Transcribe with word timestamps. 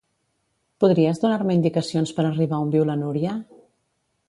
Podries 0.83 1.21
donar-me 1.25 1.57
indicacions 1.59 2.15
per 2.21 2.25
arribar 2.31 2.61
on 2.65 2.75
viu 2.79 2.91
la 2.91 2.99
Núria? 3.05 3.39